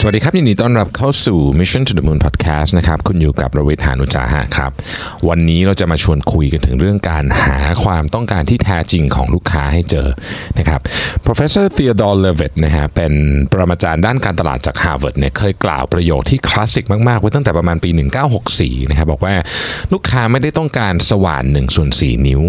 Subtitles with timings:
[0.00, 4.70] สวัสดีครับยินดีต้อนรับเข้าสู่ Mission to the Moon Podcast นะครับคุณอยู่กับรวิทยานุจาหะครับ
[5.28, 10.08] วันนี้เราจะมาชวนคุยกันถึงเรื่องการหาความต้องการที่แท้จริงของลูกค้าให้เจอ
[10.58, 10.80] นะครับ
[11.26, 13.12] Professor Theodore Levitt นะฮะเป็น
[13.50, 17.90] ปรมาจารย์ด้านการตลาดจาก Harvard เนี่ยเคยกล่าวประโยคที่คลาสสิกมากๆไว้ตั้งแต่ประมาณปี
[18.40, 19.34] 1964 นะครับบอกว่า
[19.92, 22.42] ลูกค้าไม่ได้ต้องการสว่าน1ส่วน4นิ้ว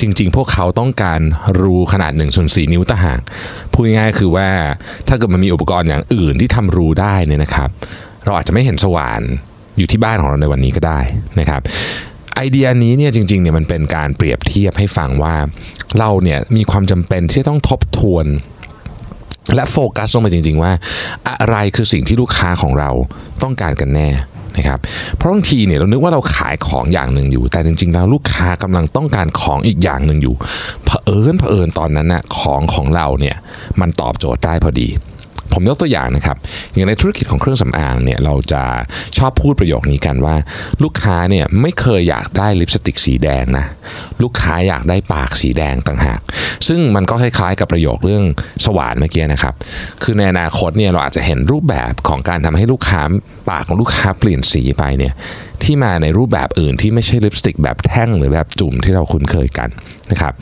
[0.00, 1.20] จริง ๆ พวกเขาต้องการ
[1.60, 3.20] รูขนาด1ส่วน4นิ้วต่างหาก
[3.72, 4.48] พูดง่ายๆคือว่า
[5.08, 7.68] ถ้าเกิดมันมีอุปกรณ์อย่างอื่นที่ทำรูได้เนี่ยนะครับ
[8.24, 9.22] เราอาจจะไม่เห็นสว่าน
[9.78, 11.00] อยู่ที่บ้านของเราในวันนี้ก็ได้
[11.40, 11.60] นะครับ
[12.36, 15.36] ไอเดียนี้เนี่ยจริงๆเนี่ยมันเป็นการเปรียบเทียบให้ฟังว่า
[15.98, 18.26] เราเนี่ยมีความจำเป็นที่ต้องทบทวน
[19.54, 20.72] และโฟกัสลงไปจริง ๆ ว่า
[21.28, 22.90] อะไรคือสิ่งที่ลูกค้าของเรา
[23.42, 24.08] ต้องการกันแน่
[24.56, 24.78] นะครับ
[25.16, 30.34] เพราะบางทีเนี่ยเรานึกว่าเราขายของอย่างหนึ่งอยู่ แต่จริงๆแล้วลูกค้ากำลังต้องการของอีกอย่างหนึ่งอยู่
[30.84, 33.36] เผอิญเผอิญตอนนั้นน่ะของของเราเนี่ย
[33.80, 34.90] มันตอบโจทย์ได้พอดี
[35.56, 36.36] ผมยกตัวอย่างนะครับ
[36.74, 38.62] อย่างในธุรกิจของเครื่องสำอางเนี่ยเราจะ
[39.18, 40.36] ชอบพูดประโยคนี้กันว่า
[40.82, 43.66] ลูกค้าเนี่ยไม่เคยอยากได้ลิปสติกสีแดงนะ
[44.22, 46.20] ลูกค้าอยากได้ปากสีแดงต่างหาก
[46.68, 48.24] ซึ่งมันก็คล้ายๆกับประโยคเรื่อง
[48.64, 49.54] สว่านเมื่อกี้นะครับ
[50.02, 53.02] คือในอนาคตเนี่ยเราอาจจะเห็นรูปแบบของการทำให้ลูกค้า
[53.48, 55.12] ปากของลูกค้าเปลี่ยนสีไปเนี่ย
[55.62, 59.68] ที่มาในรูปแบบอื่นที่ไม่ใช่ลิปสติกแบบแท่งหรือแบบจุ่มที่เราคุ้นเคยกัน
[60.10, 60.32] นะครับ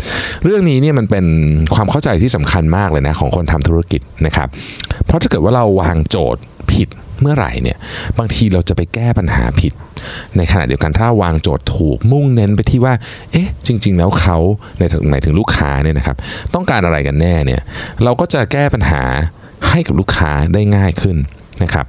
[0.45, 1.27] เรื่องนี้เนี่ยมันเป็น
[1.75, 4.49] ความเข้าใจที่สำคัญมากเลยนะของคนทำธุรกิจนะครับ
[5.05, 6.89] เพราะถ้าเกิดว่าเราวางโจทย์ผิด
[7.21, 7.77] เมื่อไหร่เนี่ย
[8.19, 9.73] บางทีเราจะไปแก้ปัญหาผิด
[10.37, 12.95] ในขณะเดียวกันถ้าวางโจทย์ถูกมุ่งเน้นไปที่ว่า
[13.33, 14.37] เอ๊ะจริง ๆ แล้วเขา
[14.79, 16.17] ในหมายถึงลูกค้าเนี่ยนะครับ
[16.55, 17.61] ต้องการอะไรกันแน่เนี่ย
[18.05, 19.03] เราก็จะแก้ปัญหา
[19.69, 21.17] ให้กับลูกค้าได้ง่ายขึ้น
[21.63, 21.87] นะครับ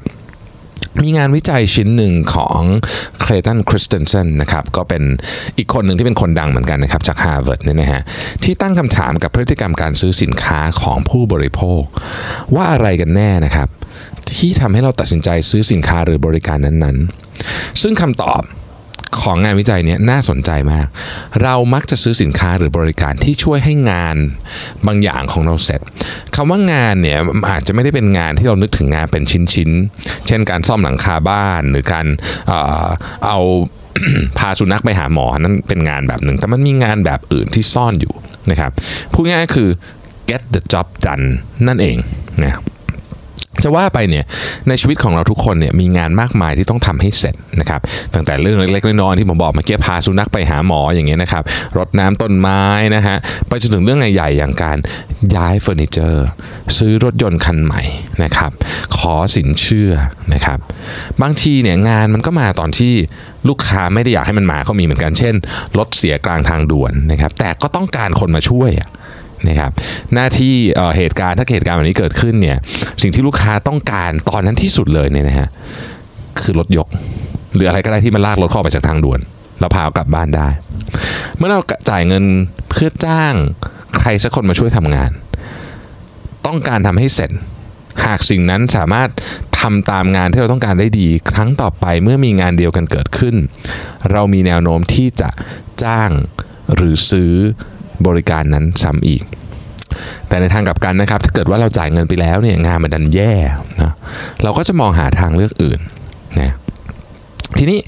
[1.02, 2.59] มีงานวิจัยชิ้นหนึ่งของ
[3.22, 5.03] เคลย์ตันคริสเตนเซนนะครับก็เป็น
[5.58, 8.02] อีกคนหนึ่งที่เป็นคนดังเหมือนกันนะครับจากฮาร์วาร์ดเนี่ยนะฮะ
[8.44, 11.81] ที่ตั้งคำถามกับพฤติกรรมการซื้อสินค้าของผู้บริโภค
[12.56, 13.67] ว่าอะไรกันแน่นะครับ
[14.38, 18.42] ที่ทำให้เราตัดสินใจซื้อสินค้าหรือบริการนั้นๆ ซึ่งคำตอบ
[19.20, 20.88] ของงานวิจัยเนี้น่าสนใจมาก
[21.44, 24.16] เรามักจะซื้อสินค้าหรือบริการที่ช่วยให้งาน
[24.88, 25.82] บางอย่างของเราเสร็จ
[26.36, 27.17] คำว่างานเนี่ย
[27.52, 29.23] อาจจะไม่ได้เป็นงานที่เรานึกถึงงานเป็น
[29.54, 32.05] ชิ้นๆ เช่นการซ่อมหลังคาบ้านหรือการ
[32.48, 32.88] เอ่อ
[33.27, 33.39] เอา
[34.38, 38.14] พาสุนัขไปหาหมอนั่นเป็นงานแบบหนึ่ง แต่มันมีงานแบบอื่นที่ซ่อนอยู่
[38.52, 38.71] นะครับ
[39.14, 39.70] พูดง่ายๆคือ
[40.30, 41.26] get the job done
[41.67, 41.98] นั่นเอง
[42.44, 42.60] นะ
[43.64, 44.26] จะว่าไปเนี่ย
[44.67, 47.82] ในชีวิตของเราทุกคนเนี่ยมีงานมากมายที่ต้องทำให้เสร็จนะครับ
[48.14, 51.44] ตั้งแต่เรื่องเล็กๆน้อยๆที่ผมบอกเมื่อกี้พาสุนัขไปหาหมออย่างเงี้ยนะครับ
[51.77, 52.64] รดน้ำต้นไม้
[52.95, 53.17] นะฮะ
[53.48, 54.77] ไปจนถึงเรื่องใหญ่ๆอย่างการ
[55.36, 56.26] ย้ายเฟอร์นิเจอร์
[56.77, 57.82] ซื้อรถยนต์คันใหม่
[58.23, 58.52] นะครับ
[58.98, 59.92] ขอสินเชื่อ
[60.33, 60.60] นะครับ
[61.21, 62.94] บางทีเนี่ยงานมันก็มาตอนที่
[63.50, 65.36] ลูกค้าไม่ได้อยากให้มันมาเขามีเหมือนกันเช่น
[65.77, 68.89] รถเสียกลางทางด่วนนะครับแต่ก็ต้องการคนมาช่วยอะ
[69.47, 69.71] นะครับ
[70.13, 70.53] หน้าที่
[70.97, 72.57] เหตุการณ์ถ้าเหตุการณ์แบบนี้เกิดขึ้นเนี่ย
[73.02, 75.47] สิ่งที่ลูกค้าต้องการตอนนั้นที่สุดเลยเนี่ยนะฮะ
[76.41, 76.87] คือรถยก
[77.55, 79.19] หรืออะไรก็ได้ที่มันลากรถเข้าไปจากทางด่วน
[79.59, 80.47] แล้วพาเอากลับบ้านได้
[81.37, 81.59] เมื่อเรา
[81.89, 82.23] จ่ายเงิน
[82.69, 83.33] เพื่อจ้าง
[83.99, 85.11] ใครสักคนมาช่วยทำงาน
[86.45, 87.31] ต้องการทำให้เสร็จ
[88.05, 89.09] หากสิ่งนั้นสามารถ
[89.59, 93.35] ทำตามงานที่เราต้องการได้ดี ครั้งต่อไปเมื่อมีงานเดียวกันเกิดขึ้น
[94.11, 95.29] เรามีแนวโน้มที่จะ
[95.83, 96.11] จ้าง
[96.75, 97.33] หรือซื้อ
[98.07, 99.23] บริการนั้นซ้ำอีก
[100.27, 103.33] แต่ในทางกลับกันนะครับถ้าเกิดว่าเราจ่ายเงินไปแล้วเนี่ยงานมันดันแย่
[103.81, 103.93] นะ
[104.43, 105.79] เราก็จะมองหาทางเลือกอื่น
[106.39, 106.52] นะ
[107.64, 107.82] ทีนี้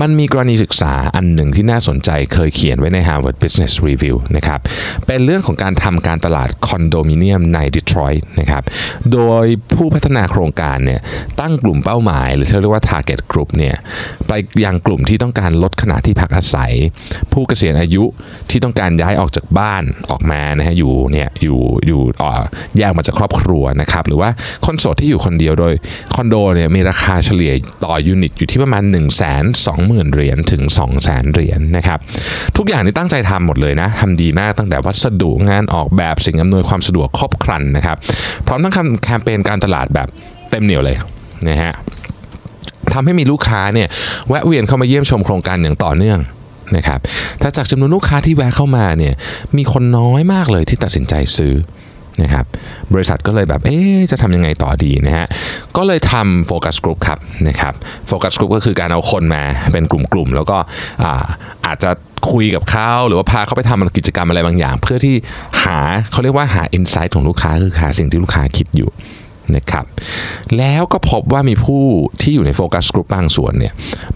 [0.00, 4.60] มันมีกรณีศึกษาอันหนึ่งที่น่าสนใจเคยเขียนไว้ใน Harvard Business Review นะครับ
[5.06, 8.62] เป็นเรื่องของการทำการตลาดคอนโดมิเนียมในดีทรอยต์นะครับ
[9.12, 11.00] โดยผู้พัฒนาโครงการเนี่ย
[11.40, 13.76] ตั้งกลุ่มเป้าหมาย หรือที่เรียกว่า target group เนี่ย
[14.28, 14.32] ไป
[14.64, 16.72] ยังกลุ่มที่ต้องการลดขนาดที่พักอาศัย
[17.32, 18.04] ผู้เกษียณอายุ
[18.50, 22.30] ที่ต้องการย้ายออกจากบ้านออกมานะฮะอยู่เนี่ยอยู่อยู่ออ
[22.78, 24.30] แยกมาจากครอบครัวนะครับหรือว่า
[24.66, 25.74] คนโสดที่อยู่คนเดียวโดย
[26.14, 27.52] คอนโดเนี่ยมีราคาเฉลี่ย
[27.84, 31.98] ต่อยูนิตอยู่ที่ประมาณ1 2 0 0 0 0 เหรียญถึง 2 0 0 0 0 0 เหรียญนะครับ
[32.56, 37.96] ทุกอย่างนี่ตั้งใจทำหมดเลยนะทำดีมากตั้งแต่วัสดุงานออกแบบสิ่งอำนวยความสะดวกครบครันนะครับ
[38.46, 38.72] พร้อมทั้ง
[39.04, 40.08] แคมเปญการตลาดแบบ
[40.50, 40.96] เต็มเหนียวเลย
[41.48, 41.72] นะฮะ
[42.92, 43.88] ทำให้มีลูกค้าเนี่ย
[44.28, 46.18] แวะเวียนเข้ามาเยี่ยมชมโครงการอย่างต่อเนื่อง
[46.76, 47.00] นะครับ
[47.40, 49.14] แต่จากจำนวนลูกค้าที่แวะเข้ามาเนี่ย
[49.56, 51.54] มีคนน้อยมากเลยที่ตัดสินใจซื้อ
[52.22, 52.44] นะครับ
[52.94, 53.78] บริษัทก็เลยแบบเอ๊
[54.10, 55.26] จะทำยังไงต่อดีนะฮะ
[55.76, 57.18] ก็เลยทำโฟกัสกลุ่มครับ
[57.48, 57.74] นะครับ
[58.06, 59.42] โฟกัสกลุ่มก็คือการเอาคนมา
[59.72, 60.56] เป็นกลุ่มๆ แล้วก็
[61.02, 61.24] อา
[61.66, 61.90] อาจจะ
[62.32, 65.14] คุยกับเขาหรือว่าพาเขาไปทำกิจกรรมอะไรบางอย่าง เพื่อที่
[65.64, 65.78] หา
[66.10, 68.90] เขาเรียกว่าหา insight ของลูกค้าคือหาสิ่งที่ลูกค้าคิดอยู่
[69.56, 69.84] นะครับ
[70.58, 71.84] แล้วก็พบว่ามีผู้
[72.20, 73.72] ที่อยู่ใน focus group บางส่วนเนี่ย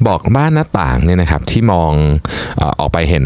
[0.07, 1.93] บอกบานหน้าต่างเนี่ยนะครับที่มอง
[2.81, 3.25] ออกไปเห็น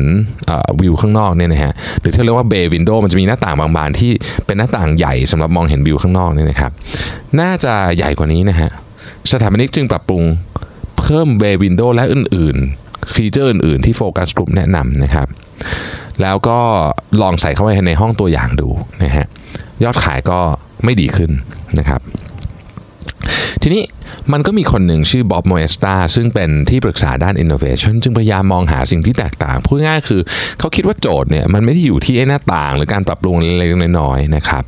[0.80, 4.12] วิวข้างนอกเนี่ยนะฮะหรือที่เรียกว่า bay window มันจะมีหน้าต่างบางบานที่
[4.46, 6.70] เป็นหน้าต่างใหญ่สำหรับมองเห็นวิวข้างนอกเนี่ยนะครับ
[7.40, 8.70] น่าจะใหญ่กว่านี้นะฮะ
[9.30, 10.22] สถาปนิกจึงปรับปรุง
[10.98, 15.28] เพิ่ม bay window และอื่นๆ feature อื่นๆ ที่ focus group แนะนำนะครับ
[16.22, 16.58] แล้วก็
[17.22, 18.68] ลองใส่เข้าไปในห้องตัวอย่างดู
[19.04, 19.26] นะฮะ
[19.84, 20.38] ยอดขายก็
[20.84, 21.30] ไม่ดีขึ้น
[21.80, 22.00] นะครับ
[23.62, 23.84] ทีนี้
[24.32, 30.20] มันก็มีคนหนึ่งชื่อบ๊อบโมเอสตาซึ่งเป็นที่ปรึกษาด้าน innovation จึงพยายามมองหาสิ่งที่แตกต่างพูดง่ายคือ
[30.58, 34.64] เขาคิดว่าโจทย์เนี่ยมันไม่ได้อยู่ที่ไอ้หน้าต่าง หรือการปรับปรุงเล็กๆน้อยๆนะครับ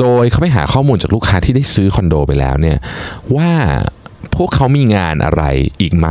[0.00, 2.78] โดยเขาไปหาข้อมูลจากลูกค้าที่ได้ซื้อคอนโดไปแล้วเนี่ย
[3.36, 3.50] ว่า
[4.36, 5.42] พวกเขามีงานอะไร
[5.80, 6.06] อีกไหม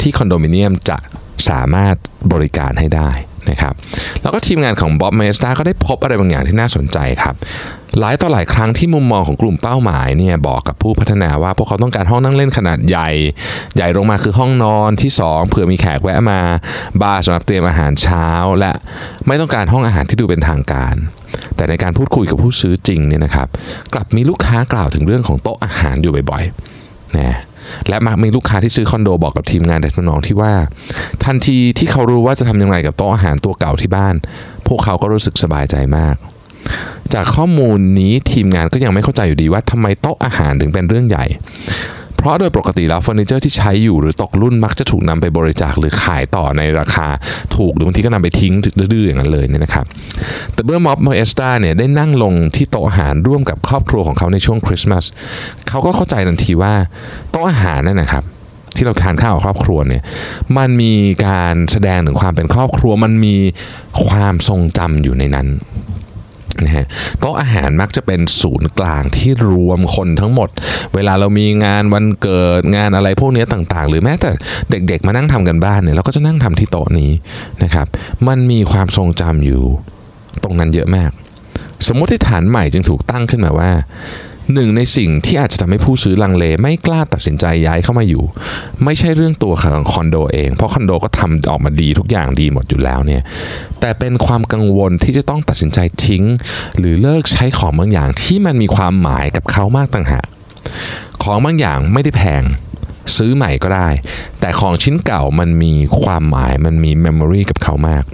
[0.00, 0.98] ที่คอนโดมิเนียมจะ
[1.48, 1.96] สามารถ
[2.32, 3.10] บริการให้ได้
[3.48, 3.74] นะครับ
[4.22, 7.34] แล้วก็ทีมงานของบ๊อบเมสตาก็ได้พบอะไรบางอย่างที่น่าสนใจครับ
[7.98, 13.10] หลายต่อหลายครั้งที่มุมมองของกลุ่มเป้าหมายเนี่ยบอกกับผู้พัฒนาว่าพวกเขาต้องการห้องนั่งเล่นขนาดใหญ่
[13.76, 16.40] ใหญ่ลงมาคือห้องนอนที่ 2เผื่อมีแขกแวะมา
[17.02, 18.28] บาร์สำหรับเตรียมอาหารเช้า
[18.58, 18.72] และ
[19.26, 20.94] ไม่ต้องการห้องอาหารที่ดูเป็นทางการ
[21.56, 23.48] แต่ในการพูดคุยกับผู้ซื้อจริงเนี่ยนะครับ
[23.94, 27.38] กลับมีลูกค้ากล่าวถึงเรื่องของโต๊ะอาหารอยู่บ่อยๆนะ
[27.88, 30.52] และมักมีลูกค้าที่ซื้อคอนโดบอกกับทีมงานแต่น้องที่ว่า
[31.24, 34.14] ทันทีที่เขารู้ว่าจะทำอย่างไรกับโต๊ะอาหารตัวเก่าที่บ้าน
[34.66, 36.16] พวกเขาก็รู้สึกสบายใจมาก
[37.14, 41.24] จากข้อมูลนี้ทีมงานก็ยังไม่เข้าใจอยู่ดีว่าทำไมโต๊ะอาหารถึงเป็นเรื่องใหญ่
[42.20, 47.06] เพราะโดยปกติแล้วเฟอร์นิเจอร์ที่ใช้อยู่หรือตกรุ่นมักจะถูกนำไปบริจาคหรือขายต่อในราคา
[47.56, 48.54] ถูกหรือบางทีก็นำไปทิ้ง
[48.92, 49.84] ดื้อๆอย่างนั้นเลยเนี่ยนะครับ
[50.54, 55.04] แต่เมื่อม็อบเอสตาเนี่ยได้นั่งลงที่โต๊ะอาหารร่วมกับครอบครัวของเขาในช่วงคริสต์มาส
[55.68, 56.74] เขาก็เข้าใจทันทีว่า
[57.30, 58.24] โต๊ะอาหารนั่นนะครับ
[58.76, 60.02] ที่เราทานข้าวกับครอบครัวเนี่ย
[60.56, 60.94] มันมี
[61.26, 63.36] การแสดงถึงความเป็นครอบครัวมันมี
[64.06, 65.48] ความทรงจำอยู่ในนั้น
[66.64, 66.84] นะฮะ
[67.20, 70.48] โต๊ะอาหารมักจะเป็นศูนย์กลางที่รวมคนทั้งหมด
[70.94, 74.30] เวลาเรามีงานวันเกิดงานอะไรพวกนี้ต่างๆ หรือแม้แต่
[74.70, 77.10] เด็กๆ มานั่งทำกันบ้านเนี่ยเราก็จะนั่งทำที่โต๊ะนี้
[77.62, 77.86] นะครับ
[78.28, 79.62] มันมีความทรงจำอยู่
[80.44, 81.10] ตรงนั้นเยอะมาก
[81.88, 83.70] สมมติฐานใหม่จึงถูกตั้งขึ้นมาว่า
[84.54, 88.24] หนึ่งในสิ่งที่อาจจะทำให้ผู้ซื้อลังเล ไม่กล้าตัดสินใจย้ายเข้ามาอยู่
[88.84, 93.22] ไม่ใช่เรื่องตัวของคอนโดเอง เพราะคอนโดก็ทำออกมาดีทุกอย่างดีหมดอยู่แล้วเนี่ย
[93.80, 96.24] แต่เป็นความกังวลที่จะต้องตัดสินใจทิ้ง
[96.78, 100.26] หรือเลิกใช้ของบางอย่างที่มันมีความหมายกับเขามากต่างหาก
[101.22, 102.42] ของบางอย่างไม่ได้แพง
[103.16, 103.88] ซื้อใหม่ก็ได้
[104.40, 108.04] แต่ของชิ้นเก่ามันมีความหมายมันมีเมมโมรีกับเขามาก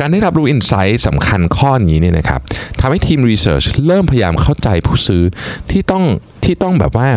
[0.00, 2.40] การได้รับรู้อินไซต์สำคัญข้อนี้เนี่ยนะครับ
[2.80, 5.22] ทำให้ทีมรีเสิร์ชเริ่มพยายามเข้าใจผู้ซื้อ
[5.70, 6.04] ที่ต้อง
[6.44, 7.08] ที่ต้องแบบว่า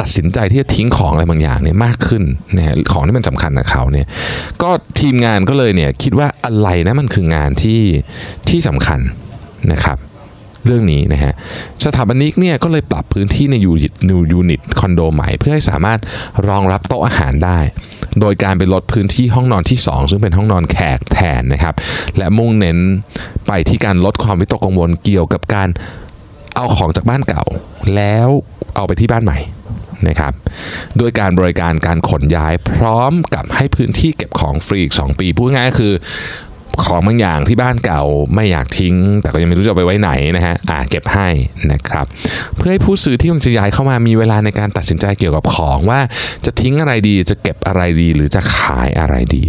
[0.00, 2.22] ตัดสินใจที่จะทิ้งของอะไรบางอย่างเนี่ยมากขึ้น
[2.56, 4.06] นะฮะของที่มันสำคัญกับเขาเนี่ย
[4.62, 4.70] ก็
[5.00, 7.80] ทีมงานก็เลยเนี่ยคิดว่าอะไรนะมันคืองานที่
[8.48, 9.00] ที่สำคัญ
[9.72, 9.98] นะครับ
[10.66, 11.32] เรื่องนี้นะฮะ
[11.84, 16.00] สถาปนิกเนี่ยก็เลยปรับพื้นที่ใน unit new unit คอนโดใหม่ เพื่อให้สามารถ
[16.48, 17.58] รองรับโต๊ะอาหารได้
[18.20, 21.74] โดยการไปลดพื้นที่ห้องนอนที่ 2 ซึ่งเป็นห้องนอนแขกแทนนะครับ
[22.18, 22.78] และมุ่งเน้น
[23.46, 25.68] ไปที่การลดความวิตกกังวลเกี่ยวกับการ
[26.56, 27.44] เอาของจากบ้านเก่า
[27.94, 28.28] แล้ว
[28.76, 29.38] เอาไปที่บ้านใหม่
[30.08, 30.32] นะครับ
[30.98, 35.92] โดยการบริการการขนย้ายพร้อมกับให้พื้นที่เก็บของฟรีอีก 2 ปี พูดง่ายๆคือ
[36.84, 38.02] ของบางอย่างที่บ้านเก่า
[38.34, 41.28] ไม่อยากทิ้ง แต่ก็ยังไม่รู้จะไปไว้ไหนนะฮะอ่าเก็บให้
[41.72, 42.06] นะครับ
[42.56, 46.00] เพื่อให้ผู้ซื้อที่มันจะย้ายเข้ามามีเวลาในการตัดสินใจเกี่ยวกับของว่า
[46.44, 49.44] จะทิ้งอะไรดีจะเก็บอะไรดีหรือจะขายอะไรดี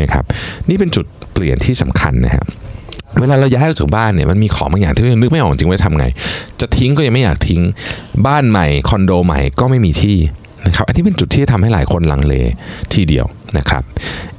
[0.00, 0.24] นะครับ
[0.68, 2.46] นี่เป็นจุดเปลี่ยนที่สำคัญนะครับ
[3.20, 6.06] เวลาเราย้ายออกจากบ้านเนี่ยมันมีของบางอย่างที่เรายังนึกไม่ออกจริงว่าทำไง
[6.60, 7.60] จะทิ้งก็ยังไม่อยากทิ้ง
[8.26, 10.16] บ้านใหม่คอนโดใหม่ก็ไม่มีที่
[10.66, 12.34] นะครับอันนี้เป็นจุดที่ทำให้หลายคนลังเล
[12.94, 13.26] ทีเดียว
[13.58, 13.82] นะครับ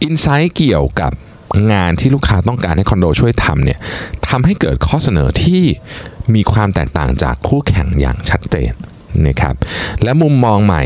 [0.01, 1.11] อินไซต์เกี่ยวกับ
[1.71, 3.79] งานที่ลูกค้าต้องการให้คอนโดช่วยทำเนี่ย
[4.29, 5.61] ทำให้เกิดข้อเสนอที่
[6.35, 8.71] มีความแตกต่างจากคู่แข่งอย่างชัดเจน
[9.27, 9.55] นะครับ
[10.03, 10.83] และมุมมองใหม่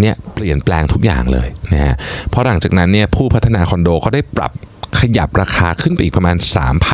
[0.00, 1.94] เนี่ยเปลี่ยนแปลงทุกอย่างเลยนะฮะ
[2.30, 4.52] เพราะหลังจากนั้นเนี่ยผู้พัฒนาคอนโดเขาได้ปรับ
[5.00, 6.36] ขยับราคาขึ้นไปอีกประมาณ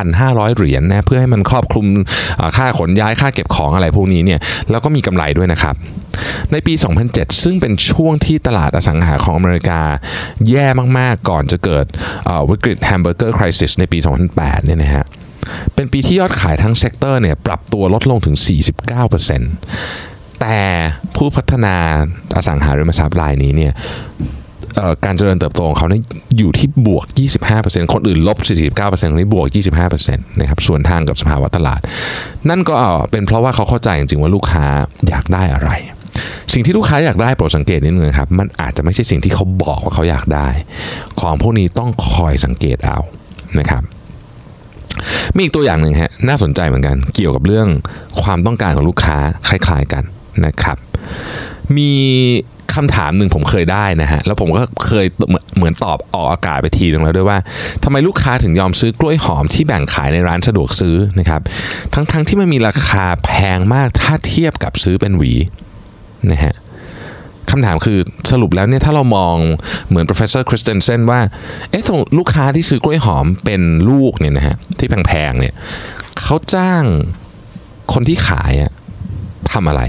[0.01, 1.87] 3,500 เหรียญนะเพื่อให้มันครอบคลุม
[2.57, 4.41] ค่าขนย้ายค่าเก็บของอะไรพวกนี้เนี่ย
[4.71, 5.75] แล้วก็มีกำไรด้วยนะครับ
[6.53, 6.75] ในปี
[7.09, 9.81] 2007 ซึ่งเป็นช่วงที่ตลาดอสังหาของอเมริกา
[10.49, 10.67] แย่
[10.99, 11.87] มาก ๆ ก่อนจะเกิด
[12.51, 13.99] วิกฤต hamburger crisis ในปี
[14.33, 15.05] 2008 เนี่ยนะฮะ
[15.75, 18.37] เป็นปีที่ยอดขายทั้ง sector เนี่ยปรับตัวลดลงถึง
[19.59, 20.59] 49%แต่
[21.17, 21.77] ผู้พัฒนา
[22.37, 23.73] อสังหาริมทรัพย์รายนี้เนี่ย
[25.05, 26.03] การเจริญเติบโตของเขาเนี่ย
[26.39, 27.05] อยู่ที่บวก
[27.49, 28.39] 25%คนอื่นลบ
[28.79, 29.47] 49%คนนี้บวก
[29.95, 31.81] 25%นะครับสวนทางกับสภาวะตลาด
[32.51, 32.75] นั่นก็
[33.11, 34.65] เป็นเพราะว่าเขาเข้าใจจริงๆว่าลูกค้า
[35.09, 35.71] อยากได้อะไร
[36.53, 40.49] สิ่งที่ลูกค้าอยากได้โปรดสังเกตนิดนึงครับมันอาจจะไม่ใช่สิ่งที่เขาบอกว่าเขาอยากได้
[41.21, 42.99] ของพวกนี้ต้องคอยสังเกตเอา
[43.59, 43.83] นะครับ
[45.35, 47.69] มีอีกตัวอย่างหนึ่งฮะน่าสนใจเหมือนกัน เกี่ยวกับเรื่อง
[48.23, 49.17] ความต้องการของลูกค้า
[49.49, 50.05] คล้าย ๆกัน
[50.47, 50.77] นะครับ
[51.77, 51.93] มี
[52.75, 55.07] คำถามหนึ่งผมเคยได้นะฮะ แล้วผมก็เคย
[55.57, 57.39] เหมือนตอบออกอากาศไปทีนึงแล้วด้วยว่า
[57.85, 61.41] ทำไมลูกค้าถึงยอมซื้อกล้วยหอมที่แบ่งขายในร้านสะดวกซื้อนะครับ
[61.95, 65.33] ทั้งๆทที่มันมีราคาแพงมากถ้าเทียบกับซื้อเป็นหวี
[66.33, 66.55] นะฮะ
[67.51, 67.99] คำถามคือ
[68.31, 69.37] สรุปแล้วเนี่ยถ้าเรามอง
[69.89, 71.21] เหมือน professor Christensen ว่า
[71.71, 71.83] เอ๊ะ
[72.19, 75.55] ลูกค้าที่ซื้อกล้วยหอมเป็นลูกเนี่ยนะฮะที่แพงๆเนี่ย
[76.23, 76.85] เขาจ้าง
[77.93, 78.73] คนที่ขายอะ
[79.53, 79.83] ทำอะไร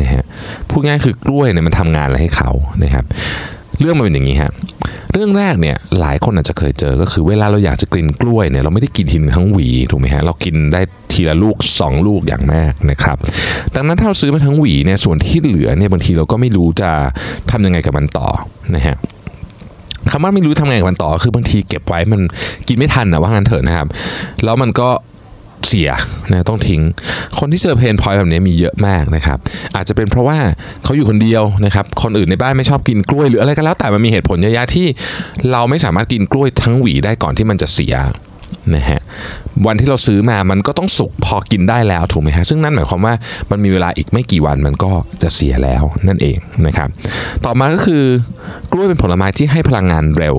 [0.00, 0.22] นะฮะ
[0.70, 2.50] พูดง่ายคือกล้วยเนี่ยมันทำงานอะไรให้เขา
[2.84, 3.04] นะครับ
[3.80, 4.52] เรื่องมันเป็นอย่างนี้ฮะ
[5.12, 10.80] เรื่องแรกเนี่ยหลายคนอาจจะเคยเจอก็คือเวลาเราอยากจะกินกล้วยเนี่ยเราไม่ได้กินทีนึงทั้งหวีถูกไหมฮะเรากินได้
[11.12, 13.16] ทีละลูก 2 ลูกอย่างมากนะครับ
[13.74, 16.90] ดังนั้นถ้าเราซื้อมาทั้งหวีเนี่ยส่วนที่เหลือเนี่ยบางทีเราก็ไม่รู้จะ
[17.50, 18.28] ทำยังไงกับมันต่อ
[18.74, 18.96] นะฮะ
[20.10, 22.20] คำว่าไม่รู้ทำไงกับมันต่อคือบางทีเก็บไว้มัน
[22.68, 23.86] กินไม่ทันนะว่างั้นเถอะนะครับ
[24.44, 24.88] แล้วมันก็
[25.68, 25.90] เสีย
[26.30, 26.82] นะต้องทิ้ง
[27.38, 29.38] คนที่เจอเพนพอยแบบนี้มีเยอะมากนะครับ
[29.76, 30.38] อาจจะเป็นเพราะว่า
[30.84, 34.86] เขาอยู่คนเดียวนะครับ คนอื่นในบ้านไม่ชอบกินกล้วยหรืออะไรก็แล้วแต่มันมีเหตุผลเยอะแยะที่
[35.52, 37.94] เราไม่สามารถกินกล้วยทั้งหวีได้ก่อนที่มันจะเสีย
[38.74, 39.00] นะฮะ
[39.66, 43.14] วันที่เราซื้อมามันก็ต้องสุกพอกินได้แล้วถูกไหมฮะซึ่งนั่นหมายความว่า
[43.50, 44.90] มันมีเวลาอีกไม่กี่วันมันก็
[45.22, 46.88] จะเสียแล้วนั่นเองนะครับ
[47.44, 48.04] ต่อมาก็คือ
[48.72, 50.36] กล้วยเป็นผลไม้ที่ให้พลังงานเร็ว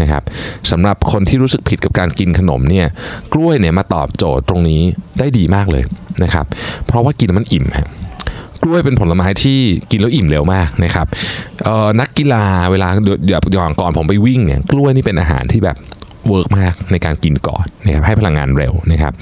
[0.00, 0.22] นะครับ
[0.70, 2.86] สำหรับคนที่รู้สึกผิดกับการกินขนมเนี่ย
[3.32, 4.80] กล้วยเนี่ยมาตอบโจทย์ตรงนี้
[5.18, 5.84] ได้ดีมากเลย
[6.22, 6.46] นะครับ
[6.86, 7.88] เพราะว่ากินมันอิ่มฮะ
[8.62, 9.58] กล้วยเป็นผลไม้ที่
[9.90, 11.06] กินแล้วอิ่มเร็วมากนะครับ
[12.00, 12.88] นักกีฬาเวลา
[13.26, 15.76] เดี๋ยวอย่างก่อนผมไปวิ่งเนี่ยกล้วยนี่เป็นอาหารที่แบบ
[16.28, 19.12] work มากในการกินก่อนนะครับให้พลังงานเร็วนะครับ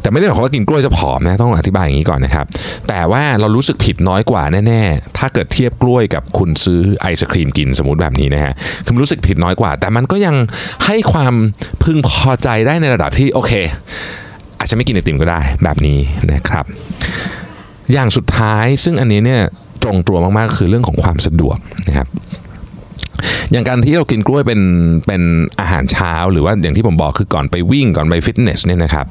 [0.00, 2.46] แต่ไม่ได้หมายความว่ากินกล้วยจะผอมนะต้องอธิบายอย่างนี้ก่อนนะครับ
[2.88, 8.52] แต่ว่าเรารู้สึกผิดน้อยกว่าแน่ๆ ถ้าเกิดเทียบกล้วยกับคุณซื้อไอศครีมกินสมมติแบบนี้นะฮะ
[8.84, 10.36] คือรู้สึกผิดน้อยกว่า แต่มันก็ยัง
[10.86, 11.34] ให้ความ
[11.82, 13.52] พึงพอใจได้ในระดับที่โอเค
[14.58, 15.98] อาจจะไม่กินไอติมก็ได้แบบนี้
[16.32, 16.64] นะครับ
[17.92, 19.42] อย่างสุดท้ายซึ่งอันนี้เนี่ย
[19.82, 22.08] ตรงตัวมากๆคือเรื่องของความสะดวกนะครับ
[23.52, 24.60] อย่างการที่เรากินกล้วยเป็น
[25.06, 25.22] เป็น
[25.60, 29.06] อาหารเช้าหรือว่าอย่างที่ผมบอกคือก่อนไปวิ่งก่อนไปฟิตเนสเนี่ยนะครับ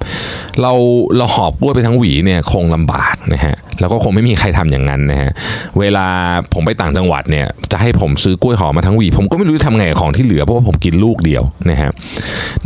[0.61, 0.73] เรา
[1.17, 5.31] เราหอบกล้วยไปทั้งหวีเนี่ยคงลำบากนะฮะแล้วก็คงไม่มีใครทำอย่างนั้นนะฮะ
[5.79, 6.07] เวลา
[6.53, 11.89] ผมไปต่างจังหวัดเนี่ยจะให้ผมซื้อกล้วยหอมมาทั้งหวี ผมก็ไม่รู้จะทำไงของที่เหลือเพราะว่าผมกินลูกเดียวนะฮะ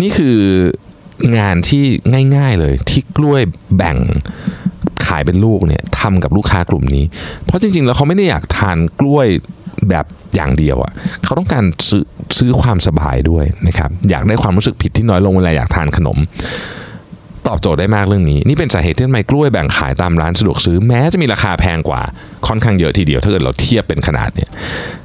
[0.02, 0.38] นี่คือ
[1.38, 1.84] งานที่
[2.36, 3.42] ง่าย ๆเลยที่กล้วย
[3.76, 3.98] แบ่ง
[5.06, 7.04] ขายเป็นลูกเนี่ยทำกับลูกค้ากลุ่มนี้
[7.46, 9.28] เพราะจริงๆ แล้วเขาไม่ได้อยากทานกล้วย
[9.90, 10.06] แบบ
[10.36, 10.92] อย่างเดียวอะ่ะ
[11.24, 12.04] เขาต้องการซื้อ
[12.38, 16.18] ซื้อความสบายด้วยนะครับอยากได้ความรู้สึกผิดที่น้อยลงเวลาอยากทานขนม
[17.48, 22.02] ตอบโจทย์ได้มากเรื่องนี้ นี่เป็นสาเหตุที่ทำไมกล้วยแบ่งขายตามร้านสะดวกซื้อแม้จะมีราคาแพงกว่า
[22.48, 24.50] ค่อนข้างเยอะทีเดียวถ้าเกิดเราเทียบเป็นขนาดเนี่ย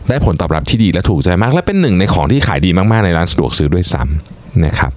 [0.08, 4.92] ได้ผลตอบรับที่ดีและถูกใจมาก และเป็นหนึ่งในของที่ขายดีมากๆในร้านสะดวกซื้อด้วยซ้ำนะครับ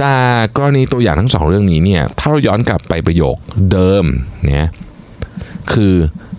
[0.00, 3.36] จากกรณีตัวอย่างทั้งสองเรื่องนี้เนี่ยถ้าเราย้อนกลับไปประโยค
[3.72, 4.04] เดิม
[4.44, 4.68] เนี่ย
[5.72, 5.94] คือ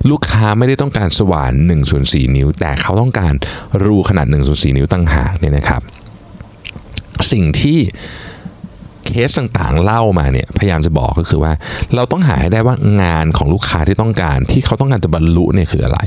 [0.09, 3.33] ลูกค้าไม่ได้ต้องการสว่าน1ส่วน4นิ้ว แต่เขาต้องการ
[3.85, 5.81] รูขนาด1ส่วน4นิ้วต่างหากเนี่ยนะครับ
[7.31, 7.79] สิ่งที่
[9.05, 11.53] เคสต่างๆเล่ามาเนี่ยพยายามจะบอกก็คือว่า
[11.95, 15.99] เราต้องหาให้ได้ว่างานของลูกค้าที่ต้องการ ที่เขาต้องการจะบรรลุเนี่ยคืออะไร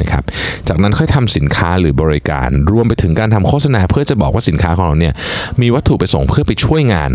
[0.00, 0.22] นะครับ
[0.68, 5.14] จากนั้นค่อยทำสินค้าหรือบริการ รวมไปถึงการทำโฆษณา เพื่อจะบอกว่าสินค้าของเราเนี่ย
[5.60, 7.10] มีวัตถุประสงค์เพื่อไปช่วยงาน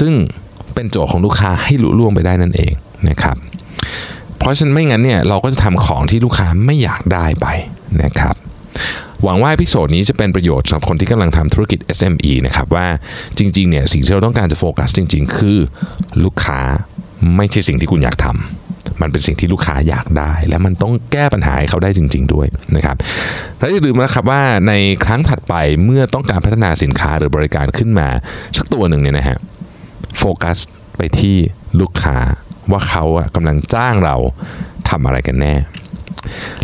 [0.00, 0.12] ซึ่ง
[0.74, 2.72] เป็นโจทย์ของลูกค้าให้ลุล่วงไปได้นั่นเอง
[3.08, 3.36] นะครับ
[4.46, 7.46] ราะฉะนั้นไม่งั้นเนี่ยเราก็จะทำของที่ลูกค้าไม่อยากได้ไป
[8.02, 8.34] นะครับ
[9.24, 12.86] หวังว่าพิโซดนี้จะเป็นประโยชน์สำหรับคนที่กำลังทำธุรกิจ SME นะครับว่า
[13.38, 15.58] จริงๆเนี่ยสิ่งที่เราต้องการจะโฟกัสจริง ๆ คือ
[16.24, 16.60] ลูกค้า
[17.36, 22.96] ไม่ใช่สิ่งที่คุณอยากทำมันเป็นสิ่งที่ลูกค้าอยากได้ และมันต้องแก้ปัญหาให้เขาได้จริง ๆ ด้วยนะครับ
[23.60, 24.72] และอย่าลืมนะครับว่าใน
[25.04, 28.08] ครั้งถัดไปเมื่อต้องการพัฒนาสินค้าหรือบริการขึ้นมา
[28.56, 29.38] สักตัวหนึ่งเนี่ยนะฮะ
[30.18, 30.58] โฟกัส
[30.96, 31.36] ไปที่
[31.80, 32.16] ลูกค้า
[32.70, 34.16] ว่าเขาอะกำลังจ้างเรา
[34.88, 35.54] ทำอะไรกันแน่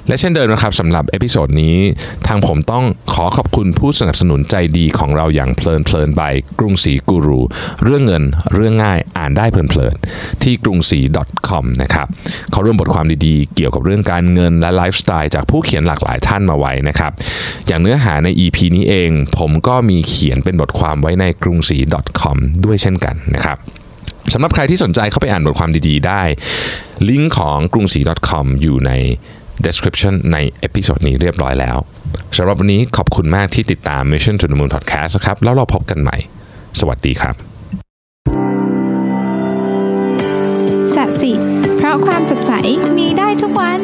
[0.09, 1.77] และเช่นเดิมนะครับสำหรับ episode นี้
[2.27, 6.23] ทางผมต้องขอขอบคุณผู้สนับสนุนใจดีของเราอย่างเพลินเพลิน by
[6.59, 7.41] กรุงศรีกูรู
[7.83, 9.95] เรื่องเงินเรื่องง่ายอ่านได้เพลินเพลิน
[10.43, 11.01] ที่กรุงศรี
[11.49, 12.07] .com นะครับ
[12.51, 17.13] เขารวมบทความดีๆ เกี่ยวกับเรื่องการเงินและไลฟ์สไตล์จากผู้เขียนหลากหลายท่านมาไว้นะครับ
[17.67, 21.79] อย่างเนื้อหาใน EP นี้เอง ผมก็มีเขียนเป็นบทความไว้ในกรุงศรี
[22.21, 23.59] .com ด้วยเช่นกันนะครับ
[24.33, 26.23] สำหรับใครที่สนใจเข้าไปอ่านบทความดีๆ ได้
[27.09, 28.93] ลิงก์ของกรุงศรี .com อยู่ใน
[29.67, 31.77] description ใน episode นี้เรียบร้อยแล้ว
[32.37, 36.17] สำหรับวันนี้ขอบคุณมากที่ติดตาม Mission to the Moon Podcast นะครับ แล้วเราพบกันใหม่
[36.81, 37.35] สวัสดีครับ
[40.95, 41.33] สัสิ
[41.77, 42.53] เพราะความสดใส
[42.99, 43.81] มีได้ทุกวัน